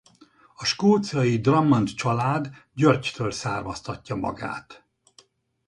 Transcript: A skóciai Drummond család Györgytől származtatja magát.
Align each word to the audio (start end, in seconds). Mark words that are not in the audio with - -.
A 0.55 0.65
skóciai 0.65 1.39
Drummond 1.39 1.87
család 1.93 2.49
Györgytől 2.75 3.31
származtatja 3.31 4.15
magát. 4.15 4.83